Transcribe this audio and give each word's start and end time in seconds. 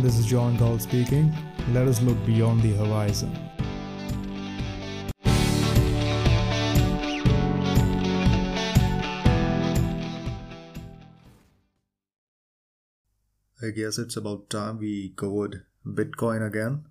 This 0.00 0.18
is 0.18 0.26
John 0.26 0.56
Gall 0.56 0.78
speaking. 0.78 1.32
Let 1.72 1.88
us 1.88 2.02
look 2.02 2.26
beyond 2.26 2.62
the 2.62 2.72
horizon. 2.72 3.32
I 13.62 13.70
guess 13.70 13.98
it's 13.98 14.16
about 14.16 14.50
time 14.50 14.78
we 14.78 15.14
covered 15.16 15.64
Bitcoin 15.86 16.46
again. 16.46 16.84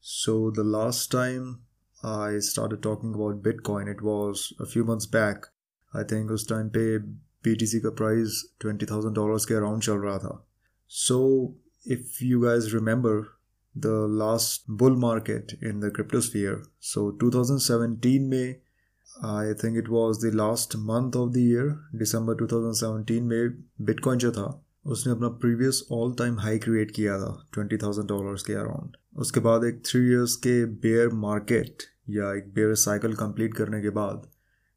So, 0.00 0.50
the 0.50 0.64
last 0.64 1.10
time 1.10 1.62
I 2.02 2.40
started 2.40 2.82
talking 2.82 3.14
about 3.14 3.42
Bitcoin, 3.42 3.88
it 3.88 4.02
was 4.02 4.52
a 4.60 4.66
few 4.66 4.84
months 4.84 5.06
back. 5.06 5.46
I 5.94 6.02
think 6.02 6.30
उस 6.30 6.46
time 6.46 6.70
पे 6.70 6.98
BTC 7.44 7.80
का 7.80 7.96
price 7.96 8.34
$20,000 8.60 9.44
के 9.44 9.54
around 9.54 9.80
चल 9.80 9.96
रहा 9.96 10.18
था. 10.18 10.44
So, 10.88 11.54
if 11.89 12.21
you 12.21 12.41
guys 12.41 12.71
remember 12.71 13.13
the 13.75 13.97
last 14.21 14.67
bull 14.67 14.95
market 14.95 15.53
in 15.61 15.79
the 15.79 15.89
cryptosphere, 15.89 16.57
so 16.79 17.11
2017 17.21 18.29
में 18.29 18.55
I 19.23 19.53
think 19.61 19.77
it 19.77 19.89
was 19.89 20.19
the 20.19 20.31
last 20.31 20.77
month 20.77 21.15
of 21.15 21.33
the 21.33 21.41
year, 21.41 21.79
December 21.97 22.35
2017 22.35 23.21
में 23.31 23.63
Bitcoin 23.85 24.17
जो 24.17 24.31
था 24.31 24.47
उसने 24.85 25.13
अपना 25.13 25.27
previous 25.41 25.81
all 25.91 26.13
time 26.19 26.39
high 26.39 26.59
create 26.59 26.91
किया 26.95 27.17
था 27.19 27.31
ट्वेंटी 27.53 27.77
थाउज़ेंड 27.77 28.07
डॉलर्स 28.09 28.43
के 28.43 28.53
around 28.53 28.95
उसके 29.23 29.39
बाद 29.47 29.63
एक 29.65 29.81
थ्री 29.85 30.01
इयर्स 30.09 30.35
के 30.45 30.53
बेयर 30.85 31.09
मार्केट 31.25 31.83
या 32.09 32.33
एक 32.35 32.53
बेयर 32.53 32.73
साइकिल 32.83 33.15
कंप्लीट 33.15 33.53
करने 33.57 33.81
के 33.81 33.89
बाद 33.97 34.27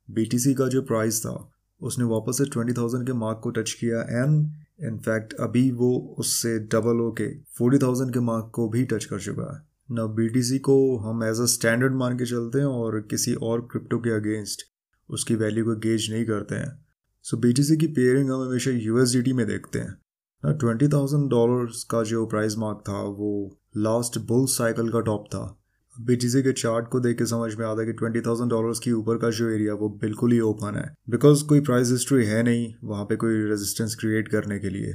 बीटीसी 0.08 0.54
का 0.54 0.68
जो 0.68 0.82
प्राइस 0.82 1.20
था 1.26 1.36
उसने 1.80 2.04
वापस 2.04 2.38
से 2.38 2.44
ट्वेंटी 2.52 2.72
थाउज़ेंड 2.72 3.06
के 3.06 3.12
मार्क 3.20 3.40
को 3.42 3.50
टच 3.60 3.72
किया 3.80 4.02
एंड 4.02 4.50
इनफैक्ट 4.86 5.34
अभी 5.34 5.70
वो 5.70 6.16
उससे 6.18 6.58
डबल 6.58 6.96
हो 6.96 7.10
के 7.12 7.28
फोर्टी 7.58 7.78
थाउज़ेंड 7.78 8.12
के 8.12 8.20
मार्क 8.20 8.50
को 8.54 8.68
भी 8.68 8.84
टच 8.84 9.04
कर 9.04 9.20
चुका 9.20 9.54
है। 9.54 9.62
ना 9.90 10.06
बी 10.06 10.58
को 10.58 10.96
हम 10.96 11.24
एज 11.24 11.40
अ 11.40 11.44
स्टैंडर्ड 11.44 11.94
मान 11.94 12.18
के 12.18 12.24
चलते 12.24 12.58
हैं 12.58 12.66
और 12.66 13.00
किसी 13.00 13.34
और 13.34 13.60
क्रिप्टो 13.60 13.98
के 13.98 14.10
अगेंस्ट 14.10 14.62
उसकी 15.10 15.34
वैल्यू 15.34 15.64
को 15.64 15.76
गेज 15.76 16.10
नहीं 16.10 16.24
करते 16.24 16.54
हैं। 16.54 16.86
सो 17.22 17.36
BTC 17.36 17.76
की 17.80 17.86
पेयरिंग 17.86 18.30
हम 18.30 18.42
हमेशा 18.42 18.70
यू 18.70 19.34
में 19.34 19.46
देखते 19.46 19.78
हैं। 19.78 19.96
ना 20.44 20.52
ट्वेंटी 20.52 20.88
थाउज़ेंड 20.88 21.30
डॉलर 21.30 21.66
का 21.90 22.02
जो 22.02 22.26
प्राइस 22.26 22.56
मार्क 22.58 22.78
था, 22.88 23.02
वो 23.02 23.58
लास्ट 23.76 24.18
बुल 24.18 24.46
साइकिल 24.46 24.88
का 24.88 25.00
टॉप 25.00 25.24
था। 25.28 25.61
बी 25.96 26.16
के 26.16 26.52
चार्ट 26.52 26.88
को 26.88 27.00
देख 27.00 27.16
के 27.18 27.26
समझ 27.26 27.54
में 27.54 27.64
आता 27.66 27.80
है 27.80 27.86
कि 27.86 27.92
ट्वेंटी 27.92 28.20
थाउज़ेंड 28.20 28.50
डॉलर 28.50 28.78
के 28.84 28.92
ऊपर 28.92 29.18
का 29.18 29.30
जो 29.30 29.48
एरिया 29.50 29.74
वो 29.74 29.88
बिल्कुल 30.02 30.32
ही 30.32 30.40
ओपन 30.40 30.76
है। 30.76 30.94
बिकॉज़ 31.10 31.44
कोई 31.44 31.60
प्राइस 31.60 31.90
हिस्ट्री 31.90 32.24
है 32.26 32.42
नहीं, 32.42 32.72
वहाँ 32.84 33.04
पे 33.04 33.16
कोई 33.16 33.42
रेजिस्टेंस 33.42 33.94
क्रिएट 33.94 34.28
करने 34.28 34.58
के 34.58 34.68
लिए। 34.68 34.92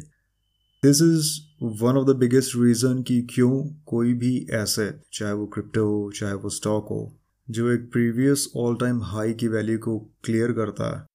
This 0.83 1.01
is 1.01 1.29
one 1.83 1.97
of 1.97 2.07
the 2.07 2.15
biggest 2.15 2.55
reason 2.55 3.01
कि 3.03 3.21
क्यों 3.21 3.51
कोई 3.85 4.13
भी 4.13 4.35
एसेट 4.53 5.01
चाहे 5.13 5.33
वो 5.33 5.45
क्रिप्टो 5.45 5.85
हो, 5.85 6.11
चाहे 6.11 6.33
वो 6.33 6.49
स्टॉक 6.49 6.87
हो, 6.91 7.15
जो 7.49 7.71
एक 7.71 7.91
प्रीवियस 7.91 8.47
ऑल 8.57 8.75
टाइम 8.75 9.01
हाई 9.03 9.33
की 9.33 9.47
वैल्यू 9.47 9.77
को 9.77 9.99
क्लियर 10.25 10.51
करता 10.51 10.95
है, 10.97 11.05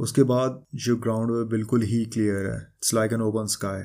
उसके 0.00 0.22
बाद 0.22 0.62
जो 0.74 0.96
ग्राउंड 0.96 1.36
है 1.36 1.44
बिल्कुल 1.48 1.82
ही 1.82 2.04
क्लियर 2.04 2.46
है। 2.46 2.58
It's 2.58 2.94
like 2.94 3.12
an 3.12 3.22
open 3.22 3.46
sky 3.46 3.82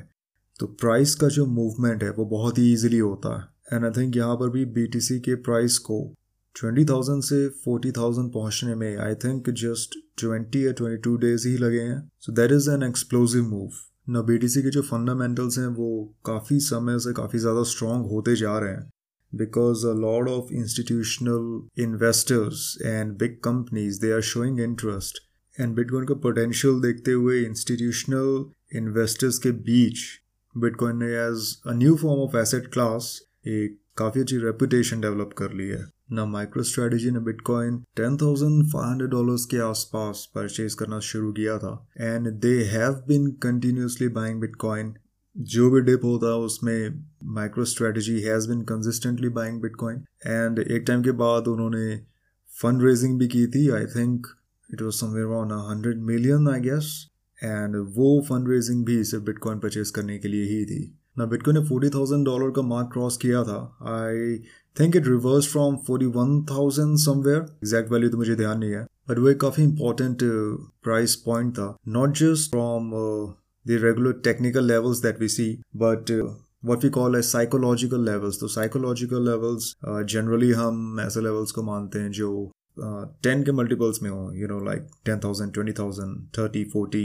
तो 0.60 0.66
प्राइस 0.66 1.14
का 1.14 1.28
जो 1.28 1.46
मूवमेंट 1.46 2.02
है, 2.02 2.10
वो 2.10 2.24
बहुत 2.24 2.58
ही 2.58 2.72
ईजिली 2.72 2.98
होता 2.98 3.40
है। 3.40 3.53
एंड 3.72 3.84
आई 3.84 3.90
थिंक 3.90 4.16
यहाँ 4.16 4.36
पर 4.36 4.50
भी 4.50 4.64
BTC 4.66 5.18
के 5.24 5.34
प्राइस 5.34 5.78
को 5.78 5.98
ट्वेंटी 6.56 6.84
थाउज़ेंड 6.84 7.22
से 7.22 7.48
फोर्टी 7.64 7.92
थाउज़ेंड 7.92 8.32
पहुँचने 8.32 8.74
में 8.74 8.96
आई 8.96 9.14
थिंक 9.14 9.50
जस्ट 9.50 9.98
ट्वेंटी 10.20 10.66
या 10.66 10.72
ट्वेंटी 10.72 10.96
टू 11.02 11.16
डेज़ 11.16 11.48
ही 11.48 11.56
लगे 11.56 11.80
हैं। 11.80 12.10
So 12.20 12.32
that 12.32 12.52
is 12.52 12.70
an 12.70 12.82
explosive 12.82 13.44
move 13.44 13.70
न 14.10 14.22
बी 14.22 14.38
के 14.38 14.70
जो 14.70 14.82
फंडामेंटल्स 14.82 15.58
हैं, 15.58 15.66
वो 15.66 16.14
काफ़ी 16.26 16.60
समय 16.60 16.98
से 16.98 17.12
काफ़ी 17.12 17.38
ज़्यादा 17.38 17.62
स्ट्रॉन्ग 17.62 18.06
होते 18.06 18.36
जा 18.36 18.58
रहे 18.58 18.72
हैं। 18.72 18.90
Because 19.32 19.80
a 19.84 19.92
lot 20.00 20.28
of 20.28 20.50
institutional 20.52 21.46
investors 21.76 22.60
and 22.86 23.16
big 23.22 23.40
companies, 23.46 23.98
they 24.02 24.12
are 24.16 24.24
showing 24.32 24.60
interest. 24.66 25.18
And 25.60 25.74
bitcoin 25.74 26.04
का 26.04 26.14
पोटेंशियल 26.14 26.80
देखते 26.80 27.10
हुए 27.10 27.40
इंस्टीट्यूशनल 27.40 28.44
इन्वेस्टर्स 28.76 29.38
के 29.38 29.50
बीच 29.66 29.98
बिटकॉइन 30.54 30.96
ने 30.96 31.06
as 31.06 31.62
a 31.66 31.72
new 31.72 31.94
form 31.96 32.20
of 32.20 32.36
asset 32.36 32.66
class 32.72 33.10
एक 33.46 33.78
काफ़ी 33.98 34.20
अच्छी 34.20 34.36
रेपुटेशन 34.38 35.00
डेवलप 35.00 35.30
कर 35.38 35.52
ली 35.52 35.68
है। 35.68 35.84
ना 36.12 36.24
माइक्रो 36.26 36.62
स्ट्रेटजी 36.62 37.10
ने 37.10 37.20
bitcoin 37.20 37.76
ten 37.96 38.16
thousand 38.16 38.64
five 38.64 38.84
hundred 38.84 39.10
dollars 39.10 39.44
के 39.44 39.58
आसपास 39.60 40.26
परचेज 40.34 40.74
करना 40.74 40.98
शुरू 41.02 41.32
किया 41.32 41.56
था। 41.58 41.72
And 42.00 42.28
they 42.40 42.52
have 42.64 42.92
been 43.08 43.30
continuously 43.42 44.08
buying 44.10 44.40
bitcoin 44.40 44.94
जो 45.36 45.70
भी 45.70 45.80
डिप 45.80 46.04
होता 46.04 46.26
है, 46.26 46.38
उसमें 46.40 47.04
MicroStrategy 47.64 48.18
has 48.20 48.48
been 48.48 48.62
consistently 48.64 49.28
buying 49.30 49.60
bitcoin 49.62 50.02
and 50.26 50.58
एक 50.58 50.84
टाइम 50.86 51.02
के 51.02 51.12
बाद 51.22 51.48
उन्होंने 51.48 51.96
फंड 52.50 52.82
रेजिंग 52.82 53.18
भी 53.18 53.28
की 53.28 53.46
थी। 53.46 53.68
I 53.70 53.86
think 53.94 54.26
it 54.70 54.82
was 54.82 54.94
somewhere 54.96 55.26
around 55.26 55.52
hundred 55.70 56.02
million 56.02 56.48
I 56.48 56.60
guess 56.60 56.92
and 57.40 57.76
वो 57.96 58.20
फंड 58.28 58.48
रेजिंग 58.48 58.84
भी 58.86 59.02
सिर्फ़ 59.04 59.24
बिटकॉइन 59.24 59.58
परचेज 59.58 59.90
करने 59.90 60.18
के 60.18 60.28
लिए 60.28 60.44
ही 60.48 60.64
थी। 60.64 60.82
ना 61.18 61.26
बिटकॉइन 61.26 61.58
ने 61.58 61.64
फोर्टी 61.68 61.88
थाउज़ेंड 61.94 62.24
डॉलर 62.26 62.50
का 62.56 62.62
मार्क 62.62 62.90
क्रॉस 62.92 63.16
किया 63.22 63.42
था। 63.44 63.58
I 63.94 64.36
think 64.76 64.96
it 64.96 65.06
reverse 65.08 65.48
from 65.52 65.76
forty 65.86 66.06
one 66.18 66.40
thousand 66.50 66.96
somewhere 66.98 67.38
exact 67.38 67.92
value 67.92 68.10
तो 68.10 68.18
मुझे 68.18 68.36
ध्यान 68.36 68.58
नहीं 68.58 68.70
है 68.70 68.86
बट 69.08 69.18
वो 69.18 69.28
एक 69.28 69.40
काफ़ी 69.40 69.62
इंपॉर्टेंट 69.62 70.18
प्राइस 70.84 71.14
पॉइंट 71.26 71.52
था। 71.58 71.74
Not 71.98 72.16
just 72.18 72.50
from 72.50 72.90
the 73.66 73.78
regular 73.82 74.20
technical 74.24 74.64
levels 74.66 75.02
that 75.02 75.20
we 75.20 75.28
see 75.28 75.52
but 75.76 76.10
what 76.68 76.84
we 76.84 76.88
call 76.92 77.16
as 77.16 77.30
psychological 77.30 78.04
levels. 78.04 78.36
तो 78.40 78.48
साइकोलॉजिकल 78.48 79.26
levels 79.28 79.64
जनरली 80.12 80.50
हम 80.52 81.00
ऐसे 81.00 81.20
लेवल्स 81.20 81.50
को 81.52 81.62
मानते 81.62 81.98
हैं 81.98 82.10
जो 82.10 82.28
टेन 82.78 83.38
uh, 83.38 83.44
के 83.44 83.52
मल्टीपल्स 83.52 84.02
में 84.02 84.08
हो 84.10 84.30
you 84.34 84.46
know 84.48 84.58
like 84.64 84.86
ten 85.04 85.18
thousand 85.24 85.52
twenty 85.54 85.72
thousand 85.78 86.16
thirty 86.38 86.64
forty 86.72 87.04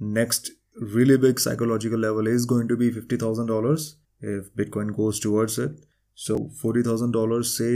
next 0.00 0.52
really 0.80 1.16
big 1.18 1.38
psychological 1.38 1.98
level 1.98 2.26
is 2.26 2.46
going 2.46 2.68
to 2.68 2.76
be 2.76 2.90
$50,000 2.90 3.94
if 4.22 4.54
Bitcoin 4.54 4.96
goes 4.96 5.20
towards 5.20 5.58
it. 5.58 5.72
So 6.18 6.36
$40,000 6.62 7.42
से 7.46 7.70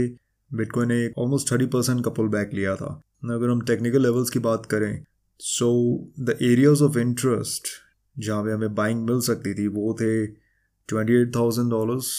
Bitcoin 0.51 0.87
ने 0.87 1.07
almost 1.17 1.53
30% 1.53 2.03
का 2.03 2.11
पुल 2.11 2.27
बैक 2.29 2.53
लिया 2.53 2.75
था 2.75 3.01
अगर 3.25 3.49
हम 3.49 3.61
टेक्निकल 3.65 4.01
लेवल्स 4.01 4.29
की 4.29 4.39
बात 4.39 4.65
करें 4.65 5.03
so 5.39 5.69
the 6.19 6.37
areas 6.41 6.83
of 6.83 6.97
interest 6.99 7.67
जहाँ 8.15 8.43
पे 8.43 8.51
हमें 8.51 8.75
बाइंग 8.75 9.05
मिल 9.09 9.19
सकती 9.21 9.53
थी 9.53 9.67
वो 9.67 9.93
थे 10.01 10.25
twenty 10.89 11.13
eight 11.21 11.35
thousand 11.35 11.69
dollars 11.71 12.11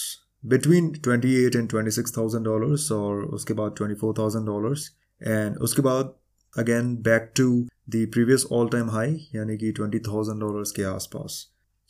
between 0.44 0.90
twenty 1.04 1.34
eight 1.44 1.56
and 1.56 1.68
twenty 1.70 1.90
six 1.90 2.16
thousand 2.16 2.44
dollars 2.44 2.90
और 2.92 3.24
उसके 3.38 3.54
बाद 3.60 3.74
twenty 3.76 3.94
four 4.00 4.14
thousand 4.18 4.46
dollars 4.46 4.90
and 5.20 5.56
उसके 5.68 5.82
बाद 5.82 6.14
again 6.58 6.94
back 7.02 7.32
to 7.36 7.48
the 7.88 8.06
previous 8.12 8.46
all 8.52 8.68
time 8.68 8.88
high 8.90 9.12
यानी 9.34 9.56
कि 9.58 9.70
ट्वेंटी 9.72 9.98
थाउज़ेंड 10.06 10.40
डॉलर्स 10.40 10.70
के 10.72 10.82
आसपास। 10.84 11.34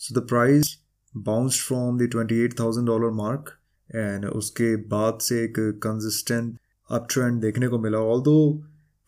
So 0.00 0.20
the 0.20 0.26
price 0.28 0.76
bounce 1.14 1.60
from 1.68 1.98
the 1.98 2.08
twenty 2.12 2.40
eight 2.44 2.58
thousand 2.60 2.86
dollar 2.86 3.10
mark 3.16 3.50
and 3.90 4.24
उसके 4.26 4.74
बाद 4.88 5.18
से 5.22 5.42
एक 5.44 5.58
कंसिस्टेंट 5.82 6.56
अप 6.90 7.06
ट्रेंड 7.10 7.40
देखने 7.42 7.68
को 7.68 7.78
मिला। 7.78 7.98
ऑल 7.98 8.20
दो 8.22 8.36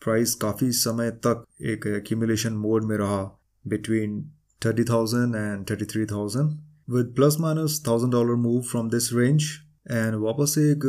प्राइस 0.01 0.33
काफ़ी 0.41 0.71
समय 0.71 1.11
तक 1.27 1.45
एक 1.71 1.87
एक्यूमुलेशन 1.87 2.53
मोड 2.57 2.83
में 2.83 2.97
रहा 2.97 3.23
between 3.65 4.21
thirty 4.61 4.83
thousand 4.83 5.35
and 5.35 5.69
thirty 5.69 5.85
three 5.85 6.05
thousand 6.05 6.57
with 6.89 7.13
plus 7.15 7.37
minus 7.39 7.81
thousand 7.87 8.11
dollar 8.13 8.35
move 8.37 8.61
from 8.71 8.89
this 8.89 9.13
range 9.13 9.43
and 9.91 10.15
वापस 10.23 10.53
से 10.55 10.61
एक 10.71 10.85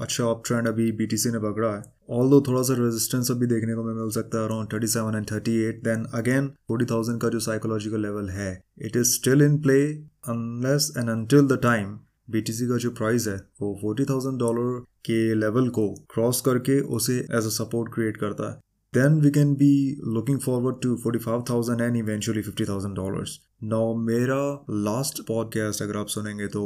अच्छा 0.00 0.30
अप 0.30 0.42
ट्रेंड 0.46 0.68
अभी 0.68 0.90
BTC 0.92 1.32
ने 1.32 1.38
पकड़ा 1.40 1.74
है। 1.74 1.82
ऑल 2.12 2.30
दो 2.30 2.40
थोड़ा 2.46 2.62
सा 2.62 2.74
रेजिस्टेंस 2.78 3.30
अभी 3.30 3.46
देखने 3.46 3.74
को 3.74 3.82
मिल 3.84 4.10
सकता 4.10 4.38
है 4.38 4.44
around 4.44 4.72
thirty 4.72 4.86
seven 4.86 5.16
and 5.16 5.30
thirty 5.30 5.56
eight 5.64 5.82
then 5.84 6.04
again 6.14 6.48
forty 6.68 6.84
thousand 6.84 7.20
का 7.20 7.28
जो 7.28 7.40
साइकोलॉजिकल 7.40 8.02
लेवल 8.02 8.28
है 8.30 8.50
it 8.78 8.96
is 8.96 9.12
still 9.12 9.42
in 9.42 9.60
play 9.62 9.78
unless 10.28 10.92
and 10.98 11.10
until 11.10 11.46
the 11.46 11.58
time 11.62 11.94
BTC 12.30 12.66
का 12.68 12.76
जो 12.78 12.90
प्राइस 12.98 13.28
है 13.28 13.36
वो 13.62 13.78
फोर्टी 13.82 14.04
थाउज़ेंड 14.04 14.38
डॉलर 14.38 14.78
के 15.04 15.22
लेवल 15.34 15.68
को 15.68 15.88
क्रॉस 16.14 16.40
करके 16.40 16.80
उसे 16.96 17.18
एज 17.18 17.46
अ 17.46 17.54
सपोर्ट 17.56 17.94
क्रिएट 17.94 18.16
करता 18.16 18.50
है 18.50 18.60
then 18.92 19.14
we 19.20 19.30
can 19.30 19.54
be 19.54 19.96
looking 20.14 20.38
forward 20.38 20.82
to 20.82 20.96
45,000 20.98 21.80
and 21.80 21.96
eventually 21.96 22.42
$50,000. 22.42 23.30
Now 23.64 23.84
मेरा 23.98 24.42
लास्ट 24.86 25.20
पॉडकास्ट 25.26 25.82
अगर 25.82 25.96
आप 25.96 26.08
सुनेंगे 26.08 26.46
तो 26.48 26.64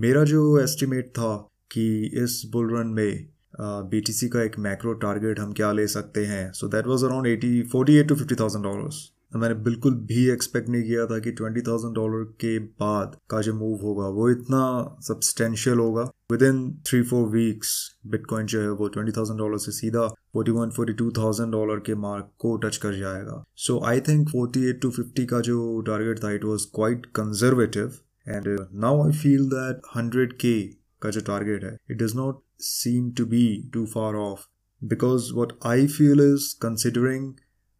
मेरा 0.00 0.24
जो 0.24 0.42
एस्टिमेट 0.60 1.08
था 1.10 1.34
कि 1.72 1.88
इस 2.22 2.42
बुल 2.52 2.76
रन 2.76 2.86
में 2.86 3.28
बी 3.60 4.00
टी 4.00 4.12
सी 4.12 4.28
का 4.28 4.42
एक 4.42 4.58
मैक्रो 4.60 4.92
टारगेट 5.04 5.40
हम 5.40 5.52
क्या 5.52 5.72
ले 5.72 5.86
सकते 5.88 6.24
हैं? 6.26 6.50
So 6.52 6.68
that 6.68 6.86
was 6.86 7.04
around 7.04 7.26
eighty 7.26 7.62
forty 7.72 7.96
eight 7.96 8.08
to 8.08 8.14
fifty 8.14 8.34
thousand 8.34 8.64
dollars 8.64 9.08
मैंने 9.32 9.54
बिल्कुल 9.64 9.94
भी 10.08 10.28
एक्सपेक्ट 10.30 10.68
नहीं 10.68 10.82
किया 10.82 11.04
था 11.06 11.18
कि 11.18 11.30
ट्वेंटी 11.32 11.60
थाउज़ेंड 11.62 11.94
डॉलर 11.94 12.22
के 12.40 12.58
बाद 12.58 13.16
का 13.30 13.40
जो 13.40 13.52
मूव 13.54 13.80
होगा, 13.82 14.06
वो 14.08 14.28
इतना 14.30 14.60
सब्सटेंशियल 15.08 15.78
होगा। 15.78 16.02
Within 16.42 16.62
three 16.86 17.02
four 17.02 17.26
weeks 17.30 17.74
bitcoin 18.06 18.46
जो 18.46 18.60
है 18.60 18.70
वो 18.70 18.88
ट्वेंटी 18.88 19.12
थाउज़ेंड 19.12 19.38
डॉलर 19.38 19.58
से 19.58 19.72
सीधा 19.72 20.06
forty 20.34 20.52
one 20.52 20.70
forty 20.76 20.92
two 20.92 21.10
thousand 21.18 21.52
dollar 21.52 21.80
के 21.86 21.94
मार्क 21.96 22.30
को 22.38 22.56
टच 22.56 22.76
कर 22.76 22.94
जाएगा। 22.94 23.42
So 23.56 23.80
I 23.86 24.00
think 24.08 24.28
forty 24.28 24.64
eight 24.68 24.80
to 24.82 24.90
fifty 24.90 25.26
का 25.26 25.40
जो 25.40 25.80
टारगेट 25.86 26.22
था 26.24 26.30
it 26.32 26.44
was 26.44 26.66
quite 26.74 27.06
conservative 27.16 27.98
and 28.26 28.56
now 28.76 29.06
I 29.06 29.18
feel 29.18 29.48
that 29.48 29.82
hundred 29.96 30.32
K 30.36 30.58
का 31.02 31.10
जो 31.10 31.20
टारगेट 31.20 31.64
है 31.64 31.76
it 31.90 32.02
does 32.02 32.16
not 32.16 32.42
seem 32.60 33.10
to 33.12 33.26
be 33.26 33.44
too 33.72 33.84
far 33.86 34.14
off 34.20 34.46
because 34.82 35.32
what 35.34 35.52
I 35.66 35.86
feel 35.88 36.20
is 36.22 36.54
considering 36.62 37.32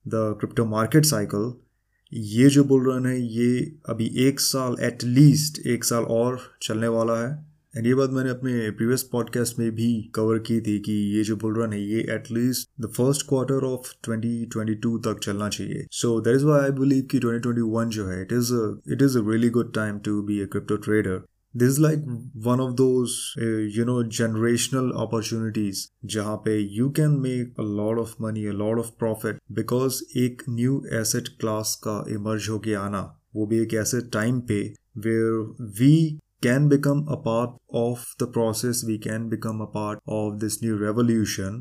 the 0.07 0.37
crypto 0.41 0.65
market 0.67 1.05
cycle 1.05 1.53
ये 2.13 2.49
जो 2.49 2.63
bull 2.65 2.89
run 2.91 3.07
है, 3.07 3.21
ये 3.21 3.79
अभी 3.89 4.07
एक 4.27 4.41
साल 4.41 4.77
एटलीस्ट 4.83 5.59
एक 5.67 5.85
साल 5.85 6.05
और 6.05 6.39
चलने 6.63 6.89
वाला 6.89 7.17
है। 7.17 7.29
एंड 7.77 7.87
ये 7.87 7.95
बात 7.95 8.11
मैंने 8.11 8.31
अपने 8.31 8.71
प्रीवियस 8.71 9.03
पॉडकास्ट 9.03 9.59
में 9.59 9.71
भी 9.75 9.89
कवर 10.15 10.39
की 10.39 10.61
थी 10.61 10.79
कि 10.79 10.93
ये 11.17 11.25
जो 11.25 11.37
बुल 11.37 11.61
रन 11.61 11.73
है, 11.73 11.81
ये 11.83 12.01
at least 12.15 12.71
the 12.81 12.91
first 12.97 13.27
quarter 13.29 13.65
of 13.65 13.93
2022 14.09 14.99
तक 14.99 15.19
चलना 15.23 15.49
चाहिए। 15.49 15.87
So 15.93 16.21
that 16.21 16.37
is 16.37 16.45
why 16.45 16.61
I 16.61 16.71
believe 16.71 17.05
कि 17.11 17.19
2021 17.19 17.89
जो 17.97 18.07
है 18.07 18.21
it 18.23 18.33
is 18.33 18.55
it 18.93 19.03
is 19.03 19.19
a 19.19 19.23
really 19.31 19.51
good 19.51 19.75
time 19.75 19.99
to 19.99 20.21
be 20.23 20.41
a 20.41 20.47
crypto 20.47 20.77
trader 20.77 21.21
this 21.55 21.71
is 21.71 21.81
like 21.81 22.05
one 22.47 22.61
of 22.61 22.75
those 22.77 23.17
you 23.77 23.85
know 23.85 24.03
generational 24.19 24.91
opportunities 25.03 25.87
जहाँ 26.15 26.37
पे 26.45 26.59
you 26.77 26.89
can 26.99 27.19
make 27.21 27.61
a 27.61 27.65
lot 27.77 27.99
of 27.99 28.15
money 28.23 28.45
a 28.47 28.53
lot 28.55 28.79
of 28.79 28.91
profit 28.99 29.41
because 29.53 30.03
एक 30.19 30.43
new 30.51 30.83
asset 31.01 31.29
class 31.41 31.75
का 31.87 32.05
emerge 32.15 32.49
होके 32.49 32.75
आना 32.85 33.03
वो 33.37 33.47
भी 33.47 33.59
एक 33.63 33.75
ऐसे 33.75 34.01
टाइम 34.13 34.41
पे 34.49 34.63
where 34.99 35.55
we 35.81 36.19
can 36.43 36.69
become 36.69 37.05
a 37.09 37.17
part 37.17 37.55
of 37.71 38.15
the 38.19 38.27
process, 38.29 38.85
we 38.85 38.97
can 38.97 39.29
become 39.29 39.61
a 39.61 39.67
part 39.67 40.01
of 40.09 40.39
this 40.41 40.63
new 40.63 40.77
revolution. 40.77 41.59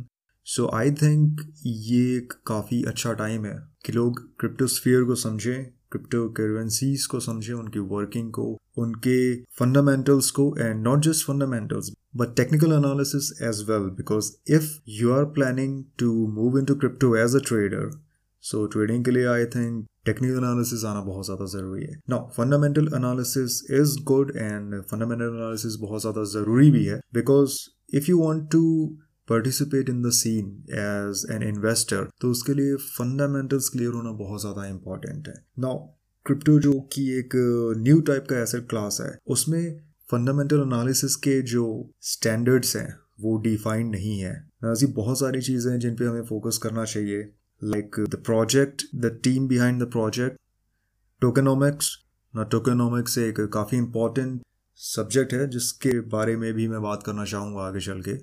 So 0.48 0.68
I 0.74 0.92
think 0.92 1.42
ये 1.66 2.16
एक 2.18 2.34
काफ़ी 2.48 2.82
अच्छा 2.88 3.14
टाइम 3.14 3.46
है 3.46 3.56
कि 3.86 3.94
लोग 3.94 4.20
क्रिप्टोस्फियर 4.40 5.04
को 5.04 5.16
समझें 5.16 5.66
क्रिप्टो 5.92 6.28
करेंसीज 6.30 7.06
को 7.06 7.20
समझें, 7.20 7.54
उनकी 7.54 7.80
वर्किंग 7.92 8.32
को, 8.32 8.46
उनके 8.78 9.20
फंडामेंटल्स 9.60 10.32
को 10.32 10.54
and 10.60 10.84
not 10.84 11.04
just 11.04 11.26
fundamentals 11.28 11.92
but 12.18 12.36
technical 12.36 12.72
analysis 12.74 13.32
as 13.42 13.64
well 13.70 13.90
because 13.98 14.32
if 14.54 14.70
you 14.90 15.12
are 15.14 15.26
planning 15.38 15.84
to 16.00 16.12
move 16.36 16.60
into 16.66 16.76
crypto 16.76 17.16
as 17.16 17.36
a 17.36 17.40
trader 17.48 17.90
so 18.44 18.66
trading 18.68 19.06
के 19.06 19.12
लिए 19.12 19.26
आई 19.28 19.46
थिंक 19.56 19.86
टेक्निकल 20.06 20.38
एनालिसिस 20.38 20.84
आना 20.86 21.02
बहुत 21.02 21.26
ज़्यादा 21.26 21.46
ज़रूरी 21.52 21.84
है। 21.84 22.00
ना 22.10 22.18
fundamental 22.38 22.90
analysis 22.96 23.62
is 23.72 23.98
good 24.04 24.32
and 24.36 24.82
fundamental 24.82 25.26
analysis 25.26 25.76
बहुत 25.82 26.02
ज़्यादा 26.02 26.24
ज़रूरी 26.34 26.70
भी 26.72 26.84
है 26.86 27.00
because 27.14 27.58
if 27.98 28.10
you 28.10 28.18
want 28.20 28.50
to 28.52 28.62
participate 29.28 29.90
in 29.90 30.02
the 30.02 30.10
scene 30.14 30.48
as 30.76 31.26
an 31.32 31.44
investor 31.44 32.08
तो 32.22 32.32
उसके 32.32 32.54
लिए 32.54 32.76
फंडामेंटल्स 32.76 33.70
क्लियर 33.70 33.94
होना 33.94 34.12
बहुत 34.20 34.42
ज़्यादा 34.42 34.66
इंपॉर्टेंट 34.68 35.28
है। 35.28 35.34
नाउ 35.60 35.78
क्रिप्टो 36.26 36.60
जो 36.60 36.74
कि 36.94 37.10
एक 37.18 37.36
न्यू 37.80 38.00
टाइप 38.02 38.26
का 38.30 38.42
एसेट 38.42 38.70
क्लास 38.70 38.98
है 39.02 39.18
उसमें 39.28 39.64
फंडामेंटल 40.10 40.62
एनालिसिस 40.62 41.16
के 41.26 41.42
जो 41.52 41.68
स्टैंडर्ड्स 42.06 42.76
हैं 42.76 42.88
वो 43.22 43.38
डिफाइंड 43.44 43.92
नहीं 43.92 44.20
है। 44.20 44.34
ऐसी 44.66 44.86
बहुत 44.94 45.20
सारी 45.20 45.42
चीज़ें 45.42 45.72
हैं 45.72 45.80
जिन 45.80 45.96
पे 45.96 46.06
हमें 46.06 46.24
फोकस 46.26 46.60
करना 46.64 46.86
चाहिए। 46.86 47.22
Like 47.62 47.96
the 48.10 48.22
project 48.26 48.84
the 48.96 49.20
team 49.24 49.48
behind 49.48 49.84
the 49.84 49.90
project, 49.94 50.36
tokenomics. 51.22 51.88
ना 52.34 52.44
टोकेनोमिक्स 52.44 53.18
एक 53.18 53.40
काफ़ी 53.54 53.78
इंपॉर्टेंट 53.78 54.42
सब्जेक्ट 54.80 55.34
है 55.34 55.48
जिसके 55.50 56.00
बारे 56.10 56.36
में 56.38 56.54
भी 56.54 56.68
मैं 56.68 56.82
बात 56.82 57.04
करना 57.04 57.26
चाहूँगा 57.26 57.62
आगे 57.62 57.80
चल 57.80 58.02
के। 58.02 58.14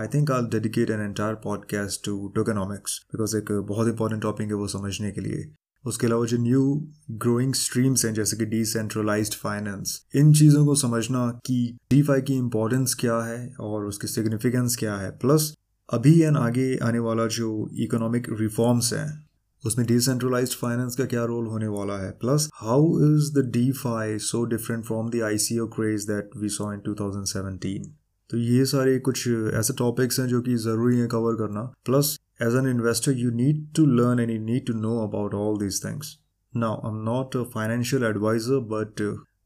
I 0.00 0.06
think 0.06 0.30
I 0.30 0.42
dedicate 0.42 0.90
an 0.90 1.00
entire 1.00 1.34
podcast 1.34 2.04
to 2.04 2.28
tokenomics 2.28 3.06
because 3.06 3.36
एक 3.36 3.52
बहुत 3.52 3.88
इंपॉर्टेंट 3.88 4.22
टॉपिक 4.22 4.46
है 4.46 4.54
वो 4.54 4.66
समझने 4.66 5.10
के 5.10 5.20
लिए। 5.20 5.52
उसके 5.86 6.06
अलावा 6.06 6.26
जो 6.26 6.38
न्यू 6.38 6.88
ग्रोइंग 7.10 7.54
स्ट्रीम्स 7.54 8.04
हैं, 8.04 8.14
जैसे 8.14 8.36
कि 8.36 8.44
डिसेंट्रलाइज्ड 8.44 9.34
फाइनेंस 9.34 10.06
इन 10.16 10.32
चीज़ों 10.32 10.66
को 10.66 10.74
समझना 10.74 11.40
कि 11.46 11.78
डी 11.90 12.04
की 12.10 12.34
इम्पोर्टेंस 12.34 12.94
क्या 12.94 13.18
है 13.18 13.54
और 13.60 13.84
उसकी 13.84 14.06
सिग्निफिकेंस 14.06 14.76
क्या 14.76 14.94
है। 14.94 15.10
प्लस 15.10 15.54
अभी 15.92 16.22
एंड 16.22 16.36
आगे 16.36 16.76
आने 16.76 16.98
वाला 16.98 17.26
जो 17.26 17.70
इकोनॉमिक 17.74 18.26
रिफॉर्म्स 18.30 18.92
हैं, 18.92 19.26
उसमें 19.66 19.86
डिसेंट्रलाइज 19.86 20.56
फाइनेंस 20.56 20.96
का 20.96 21.04
क्या 21.04 21.24
रोल 21.24 21.46
होने 21.46 21.68
वाला 21.68 22.04
है। 22.04 22.10
Plus 22.10 22.50
how 22.54 23.00
is 23.00 23.38
the 23.38 23.50
DeFi 23.72 24.18
so 24.18 24.44
different 24.44 24.84
from 24.84 25.10
the 25.10 25.20
I 25.22 25.38
C 25.38 25.58
O 25.58 25.66
craze 25.66 26.04
that 26.04 26.30
we 26.36 26.48
saw 26.48 26.72
in 26.72 26.80
2017 26.88 28.03
तो 28.30 28.38
ये 28.38 28.64
सारे 28.66 28.98
कुछ 29.08 29.26
ऐसे 29.60 29.74
टॉपिक्स 29.78 30.20
हैं 30.20 30.26
जो 30.28 30.40
कि 30.42 30.56
ज़रूरी 30.64 30.98
है 30.98 31.06
कवर 31.14 31.34
करना 31.42 31.62
plus 31.86 32.16
as 32.42 32.56
an 32.56 32.68
investor 32.70 33.12
you 33.18 33.30
need 33.42 33.66
to 33.76 33.86
learn 34.00 34.20
and 34.20 34.30
you 34.30 34.40
need 34.44 34.66
to 34.66 34.74
know 34.80 34.96
about 35.02 35.34
all 35.42 35.58
these 35.58 35.84
things 35.84 36.16
now 36.54 36.80
I 36.84 36.96
am 36.96 37.04
not 37.10 37.36
a 37.36 37.42
financial 37.54 38.04
advisor 38.04 38.58
but 38.74 39.02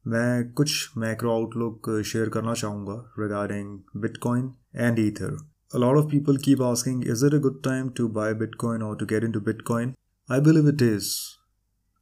मैं 0.07 0.51
कुछ 0.53 0.97
मैक्रो 0.97 1.31
आउटलुक 1.31 1.89
शेयर 2.05 2.29
करना 2.35 2.53
चाहूँगा 2.63 3.03
regarding 3.19 3.79
bitcoin 4.01 4.51
and 4.75 4.99
Ether 4.99 5.37
A 5.71 5.77
lot 5.77 5.97
of 5.97 6.09
people 6.09 6.35
keep 6.35 6.59
asking, 6.59 7.03
is 7.03 7.21
it 7.21 7.31
a 7.31 7.37
good 7.37 7.63
time 7.63 7.91
to 7.91 8.09
buy 8.09 8.33
Bitcoin 8.33 8.83
or 8.83 8.95
to 8.95 9.05
get 9.05 9.23
into 9.23 9.39
Bitcoin? 9.39 9.93
I 10.29 10.39
believe 10.39 10.65
it 10.65 10.81
is. 10.81 11.37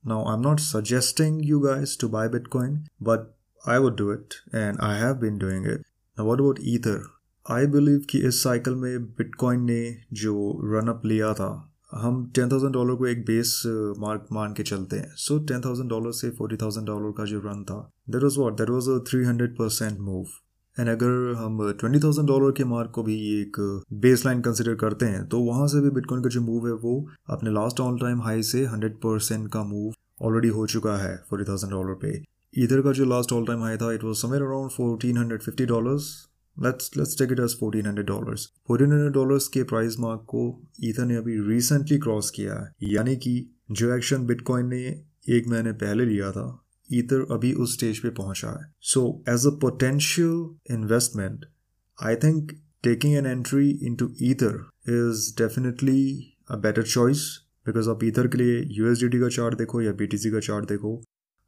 Now, 0.03 0.23
I'm 0.23 0.41
not 0.41 0.62
suggesting 0.62 1.41
you 1.44 1.62
guys 1.62 1.97
to 1.97 2.07
buy 2.07 2.30
Bitcoin, 2.30 2.85
but 3.01 3.35
I 3.63 3.80
would 3.80 3.97
do 3.97 4.09
it 4.12 4.35
and 4.53 4.80
I 4.80 4.97
have 5.00 5.19
been 5.19 5.38
doing 5.38 5.65
it. 5.65 5.81
Now, 6.17 6.25
what 6.25 6.39
about 6.39 6.59
Ether? 6.69 6.99
I 7.45 7.65
believe 7.73 7.99
कि 8.09 8.19
इस 8.27 8.41
cycle 8.43 8.75
में 8.75 9.03
bitcoin 9.17 9.59
ने 9.63 9.81
जो 10.21 10.33
run 10.63 10.87
up 10.87 11.01
लिया 11.05 11.33
था 11.33 11.49
हम 11.91 12.15
ten 12.35 12.49
thousand 12.51 12.73
dollar 12.73 12.95
को 12.95 13.07
एक 13.07 13.19
बेस 13.25 13.51
मार्क 13.99 14.25
मान 14.33 14.53
के 14.53 14.63
चलते 14.63 14.95
हैं। 14.95 15.11
सो 15.17 15.37
टेन 15.49 15.61
थाउज़ेंड 15.65 15.89
डॉलर 15.89 16.11
से 16.11 16.29
फोर्टी 16.37 16.57
थाउज़ेंड 16.61 16.87
डॉलर 16.87 17.11
का 17.17 17.25
जो 17.25 17.39
रन 17.45 17.63
था 17.63 17.77
that 18.09 18.23
was 18.23 18.39
what 18.39 18.57
that 18.57 18.69
was 18.69 18.89
a 18.89 18.97
three 19.09 19.23
hundred 19.25 19.55
percent 19.57 19.99
move 19.99 20.25
and 20.77 20.89
अगर 20.89 21.33
हम 21.37 21.59
ट्वेंटी 21.79 21.99
थाउज़ेंड 21.99 22.27
डॉलर 22.27 22.51
के 22.57 22.63
मार्क 22.71 22.91
को 22.95 23.03
भी 23.03 23.17
एक 23.41 23.59
बेस 24.01 24.25
लाइन 24.25 24.41
कंसिडर 24.41 24.75
करते 24.85 25.05
हैं 25.05 25.27
तो 25.27 25.39
वहाँ 25.41 25.67
से 25.67 25.81
भी 25.81 25.89
बिटकॉइन 25.99 26.23
का 26.23 26.29
जो 26.29 26.41
मूव 26.41 26.67
है 26.67 26.73
वो 26.85 26.95
अपने 27.29 27.51
लास्ट 27.51 27.79
ऑल 27.81 27.99
टाइम 27.99 28.21
हाई 28.21 28.43
से 28.51 28.65
हंड्रेड 28.65 28.95
परसेंट 29.05 29.47
का 29.53 29.63
मूव 29.65 29.93
ऑलरेडी 30.25 30.47
हो 30.49 30.65
चुका 30.67 30.97
है 30.97 31.15
फोर्टी 31.29 31.49
थाउज़ेंड 31.49 31.73
डॉलर 31.73 31.93
पे। 32.01 32.17
इधर 32.57 32.81
का 32.81 32.92
जो 32.92 33.06
लास्ट 33.06 33.33
ऑल 33.33 33.45
टाइम 33.45 33.63
हाई 33.63 33.77
था 33.77 33.92
it 33.94 34.04
was 34.04 34.18
somewhere 34.18 34.44
around 34.44 34.71
fourteen 34.71 35.18
hundred 35.18 35.42
fifty 35.42 35.65
dollars 35.65 36.06
let's 36.57 36.92
let's 36.98 37.18
take 37.19 37.31
it 37.31 37.39
as 37.39 37.56
fourteen 37.59 37.86
hundred 37.86 38.06
dollars 38.07 38.48
fourteen 38.68 38.92
hundred 38.92 39.12
dollars 39.13 39.48
के 39.48 39.63
प्राइस 39.71 39.95
मार्क 40.00 40.21
को 40.30 40.42
ईथर 40.86 41.06
ने 41.06 41.15
अभी 41.15 41.36
रिसेंटली 41.48 41.98
क्रॉस 42.00 42.30
किया 42.36 42.54
है। 42.54 42.92
यानी 42.94 43.15
कि 43.15 43.33
जो 43.71 43.94
एक्शन 43.95 44.25
बिटकॉइन 44.25 44.68
ने 44.68 44.80
एक 45.38 45.48
महीने 45.48 45.71
पहले 45.81 46.06
लिया 46.06 46.31
था 46.31 46.48
ईथर 46.89 47.25
अभी 47.31 47.51
उस 47.54 47.74
स्टेज 47.74 48.00
पे 48.00 48.09
पहुँचा 48.18 48.50
है। 48.51 48.71
So 48.92 49.01
as 49.30 49.45
a 49.48 49.50
potential 49.62 50.73
investment 50.76 51.45
I 51.97 52.16
think 52.23 52.52
taking 52.83 53.16
an 53.16 53.26
entry 53.26 53.69
into 53.95 54.09
Ether 54.23 54.56
is 54.90 55.30
definitely 55.37 56.02
a 56.52 56.56
better 56.57 56.83
choice 56.85 57.28
because 57.66 57.90
आप 57.90 58.04
ईथर 58.04 58.28
के 58.28 58.37
लिए 58.37 58.61
यूएसडीटी 58.78 59.19
का 59.19 59.30
चार्ट 59.35 59.57
देखो 59.57 59.81
या 59.81 59.92
बीटीसी 59.94 60.31
का 60.31 60.40
चार्ट 60.40 60.69
देखो। 60.69 60.95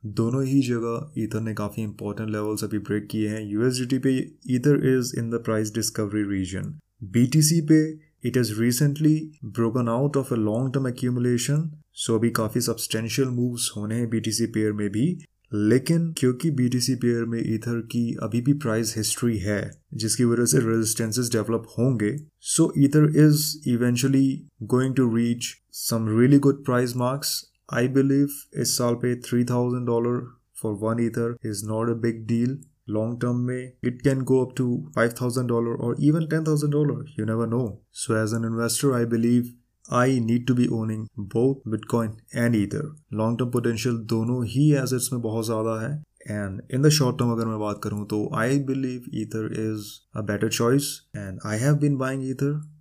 दोनों 0.03 0.43
ही 0.45 0.59
जगह 0.61 1.21
ईथर 1.21 1.41
ने 1.41 1.53
काफ़ी 1.53 1.83
इंपॉर्टेंट 1.83 2.29
लेवल्स 2.29 2.63
अभी 2.63 2.77
ब्रेक 2.79 3.07
किए 3.11 3.29
हैं। 3.29 3.41
यूएसडीटी 3.43 3.97
पे 3.99 4.11
Ether 4.55 4.85
is 4.89 5.11
in 5.19 5.29
the 5.29 5.41
price 5.45 5.73
discovery 5.73 6.21
region 6.29 6.73
BTC 7.13 7.59
पे 7.61 7.79
it 8.27 8.37
is 8.37 8.53
recently 8.59 9.15
broken 9.45 9.89
out 9.89 10.17
of 10.17 10.33
a 10.33 10.37
long 10.37 10.73
term 10.73 10.87
accumulation 10.87 11.69
so 11.95 12.15
अभी 12.17 12.29
काफ़ी 12.29 12.61
सब्सटेंशियल 12.61 13.27
मूव्स 13.29 13.71
होने 13.77 13.95
हैं 13.95 14.09
बीटीसी 14.09 14.45
पेयर 14.47 14.71
में 14.71 14.89
भी। 14.89 15.05
लेकिन 15.51 16.11
क्योंकि 16.17 16.51
बीटीसी 16.51 16.95
पेयर 16.95 17.25
में 17.25 17.39
ईथर 17.53 17.79
की 17.91 18.03
अभी 18.23 18.41
भी 18.41 18.53
प्राइस 18.53 18.93
हिस्ट्री 18.97 19.37
है, 19.37 19.71
जिसकी 19.93 20.23
वजह 20.23 20.45
से 20.45 20.59
रेजिस्टेंसेस 20.59 21.29
डेवलप 21.31 21.67
होंगे 21.77 22.15
so 22.47 22.71
Ether 22.79 23.09
is 23.17 23.69
eventually 23.69 24.27
going 24.63 24.95
to 24.95 25.15
reach 25.15 25.53
some 25.73 26.07
really 26.19 26.39
good 26.39 26.63
price 26.65 26.95
marks 26.97 27.41
I 27.68 27.88
believe 27.88 28.28
इस 28.60 28.76
साल 28.78 28.94
पे 28.94 29.14
three 29.20 29.44
thousand 29.44 29.86
dollar 29.86 30.20
for 30.62 30.72
one 30.72 31.00
ether 31.00 31.36
is 31.46 31.64
not 31.66 31.90
a 31.90 31.94
big 32.00 32.26
deal 32.26 32.58
long 32.88 33.20
term 33.20 33.36
में 33.36 33.72
it 33.84 34.02
can 34.02 34.22
go 34.22 34.44
up 34.44 34.54
to 34.56 34.66
five 34.96 35.14
thousand 35.20 35.48
dollar 35.48 35.84
और 35.84 35.96
even 36.00 36.26
ten 36.26 36.44
thousand 36.44 36.72
dollar 36.72 37.14
you 37.18 37.26
never 37.26 37.46
know 37.46 37.82
so 37.92 38.16
as 38.22 38.34
an 38.34 38.44
investor 38.44 38.92
I 38.92 39.04
believe 39.04 39.52
I 39.92 40.20
need 40.20 40.46
to 40.46 40.54
be 40.54 40.66
owning 40.66 41.06
both 41.18 41.70
bitcoin 41.70 42.10
and 42.34 42.56
ether 42.56 42.92
long 43.12 43.38
term 43.38 43.50
potential 43.50 43.96
दोनों 44.06 44.44
ही 44.46 44.72
assets 44.72 45.12
में 45.12 45.22
बहुत 45.22 45.46
ज़्यादा 45.46 45.80
है 45.80 45.92
and 46.30 46.60
in 46.74 46.82
the 46.82 46.88
short 46.88 47.18
term 47.18 47.30
अगर 47.30 47.46
मैं 47.46 47.58
बात 47.58 47.80
करूँ 47.84 48.06
तो 48.06 48.28
I 48.34 48.58
believe 48.64 49.10
ether 49.14 49.52
is 49.60 49.90
a 50.16 50.20
better 50.22 50.48
choice 50.48 51.00
and 51.16 51.38
I 51.46 51.58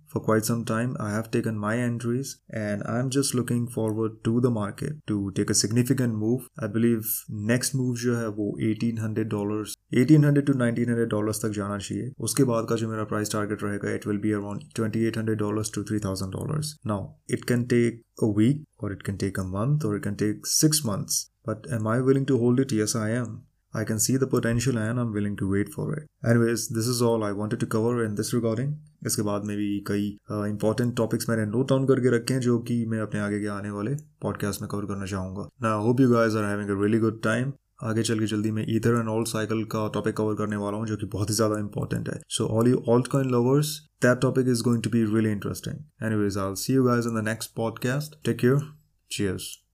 Have 0.08 0.20
been 0.20 0.32
buying 0.32 0.34
ether 0.34 0.34
for 0.34 0.36
quite 0.36 0.44
some 0.44 0.64
time. 0.64 0.96
I 1.00 1.10
have 1.10 1.30
taken 1.30 1.58
my 1.58 1.76
entries 1.76 2.38
and 2.48 2.82
I'm 2.84 3.10
just 3.10 3.34
looking 3.34 3.66
forward 3.66 4.22
to 4.24 4.40
the 4.40 4.50
market 4.50 4.92
to 5.08 5.32
take 5.34 5.50
a 5.50 5.58
significant 5.60 6.14
move. 6.14 6.48
I 6.58 6.68
believe 6.68 7.02
next 7.28 7.74
move 7.74 7.96
जो 7.96 8.16
है 8.16 8.28
वो 8.28 8.56
1800 8.62 9.24
dollars 9.24 9.74
1800 9.94 10.46
to 10.46 10.52
1900 10.52 11.08
dollars 11.10 11.44
तक 11.44 11.48
जाना 11.48 11.78
चाहिए 11.78 12.12
उसके 12.20 12.44
बाद 12.44 12.66
का 12.68 12.76
जो 12.76 12.88
मेरा 12.88 13.04
प्राइस 13.04 13.32
टारगेट 13.32 13.62
रहेगा 13.62 13.94
it 13.94 14.06
will 14.06 14.18
be 14.18 14.32
around 14.32 14.60
2800 14.80 15.36
dollars 15.38 15.72
to 15.74 15.82
3000 15.82 16.30
dollars 16.32 16.76
now 16.86 17.08
it 17.30 17.44
can 17.44 17.64
take 17.64 18.02
a 18.22 18.26
week 18.26 18.58
or 18.78 18.92
it 18.92 19.02
can 19.02 19.16
take 19.18 19.38
a 19.38 19.44
month 19.44 19.84
or 19.84 19.96
it 19.96 20.02
can 20.02 20.16
take 20.16 20.46
6 20.46 20.84
months 20.84 21.30
but 21.44 21.66
am 21.72 21.86
I 21.86 22.00
willing 22.00 22.26
to 22.26 22.38
hold 22.38 22.60
it 22.60 22.72
yes 22.72 22.94
I 22.94 23.10
am 23.10 23.47
I 23.73 23.83
can 23.83 23.99
see 23.99 24.17
the 24.17 24.27
potential 24.27 24.77
and 24.77 24.99
I'm 24.99 25.13
willing 25.13 25.35
to 25.37 25.49
wait 25.49 25.69
for 25.69 25.93
it. 25.93 26.07
Anyways, 26.23 26.69
this 26.69 26.87
is 26.87 27.01
all 27.01 27.23
I 27.23 27.31
wanted 27.33 27.59
to 27.59 27.67
cover 27.67 28.03
in 28.03 28.15
this 28.15 28.33
recording. 28.33 28.71
इसके 29.05 29.21
बाद 29.21 29.43
में 29.45 29.55
भी 29.57 29.67
कई 29.87 30.07
important 30.31 30.89
uh, 30.89 30.97
topics 30.97 31.29
मैंने 31.29 31.45
note 31.45 31.69
down 31.69 31.85
करके 31.87 32.15
रखे 32.15 32.33
हैं 32.33 32.41
जो 32.41 32.57
कि 32.69 32.85
मैं 32.85 32.99
अपने 33.01 33.19
आगे 33.19 33.39
के 33.39 33.47
आने 33.47 33.69
वाले 33.71 33.95
पॉडकास्ट 34.21 34.61
में 34.61 34.67
कवर 34.69 34.85
करना 34.85 35.05
चाहूँगा 35.05 35.47
ना 35.63 35.73
hope 35.85 35.99
you 36.01 36.09
guys 36.09 36.35
are 36.35 36.45
having 36.45 36.69
a 36.69 36.81
really 36.81 36.99
good 36.99 37.21
time 37.23 37.53
आगे 37.83 38.03
चल 38.03 38.19
के 38.19 38.25
जल्दी 38.25 38.51
मैं 38.51 38.65
ईथर 38.69 38.99
एंड 38.99 39.09
ऑल 39.09 39.23
साइकिल 39.25 39.63
का 39.75 39.87
टॉपिक 39.93 40.15
कवर 40.17 40.35
करने 40.35 40.55
वाला 40.55 40.77
हूँ 40.77 40.87
जो 40.87 40.97
कि 40.97 41.05
बहुत 41.13 41.29
ही 41.29 41.35
ज़्यादा 41.35 41.59
इंपॉर्टेंट 41.59 42.09
है 42.09 42.19
so 42.37 42.47
all 42.57 42.69
you 42.69 42.83
alt 42.89 43.07
coin 43.07 43.29
lovers 43.31 43.77
that 44.01 44.21
topic 44.21 44.47
is 44.47 44.63
going 44.63 44.83
to 44.83 44.89
be 44.89 45.05
really 45.05 45.31
interesting 45.31 46.05
anyways 46.05 46.37
I 46.37 46.55
see 46.65 46.73
you 46.73 46.83
guys 46.83 47.05
in 47.05 47.21
the 47.21 47.25
next 47.27 47.55
podcast 47.55 48.23
take 48.25 48.39
care 48.39 48.69
cheers 49.11 49.51